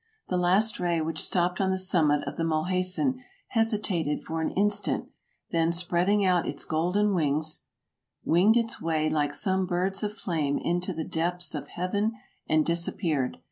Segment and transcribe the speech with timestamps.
[0.29, 3.19] The last ray which stopped on the summit of the Mulhacen
[3.49, 5.09] hesitated for an in stant,
[5.51, 7.65] then spreading out its golden wings,
[8.23, 12.13] winged its way like some birds of flame into the depths of heaven
[12.49, 13.37] and disap peared.